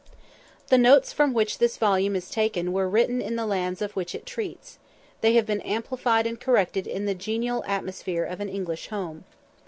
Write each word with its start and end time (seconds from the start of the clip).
]The 0.71 0.79
notes 0.79 1.13
from 1.13 1.31
which 1.31 1.59
this 1.59 1.77
volume 1.77 2.15
is 2.15 2.31
taken 2.31 2.73
were 2.73 2.89
written 2.89 3.21
in 3.21 3.35
the 3.35 3.45
lands 3.45 3.83
of 3.83 3.91
which 3.95 4.15
it 4.15 4.25
treats: 4.25 4.79
they 5.21 5.33
have 5.35 5.45
been 5.45 5.61
amplified 5.61 6.25
and 6.25 6.39
corrected 6.39 6.87
in 6.87 7.05
the 7.05 7.13
genial 7.13 7.63
atmosphere 7.67 8.23
of 8.23 8.39
an 8.39 8.49
English 8.49 8.87
home. 8.87 9.25